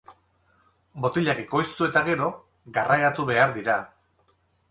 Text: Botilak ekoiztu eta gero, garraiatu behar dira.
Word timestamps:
Botilak 1.03 1.41
ekoiztu 1.43 1.85
eta 1.89 2.03
gero, 2.09 2.31
garraiatu 2.79 3.27
behar 3.31 3.55
dira. 3.61 3.77